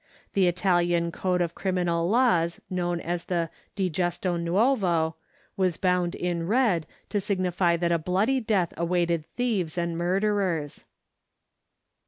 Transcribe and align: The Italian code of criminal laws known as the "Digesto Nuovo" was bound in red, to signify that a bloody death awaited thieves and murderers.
The 0.33 0.47
Italian 0.47 1.11
code 1.11 1.41
of 1.41 1.53
criminal 1.53 2.09
laws 2.09 2.59
known 2.71 2.99
as 3.01 3.25
the 3.25 3.51
"Digesto 3.75 4.35
Nuovo" 4.35 5.15
was 5.55 5.77
bound 5.77 6.15
in 6.15 6.47
red, 6.47 6.87
to 7.09 7.21
signify 7.21 7.77
that 7.77 7.91
a 7.91 7.99
bloody 7.99 8.39
death 8.39 8.73
awaited 8.77 9.27
thieves 9.35 9.77
and 9.77 9.95
murderers. 9.95 10.85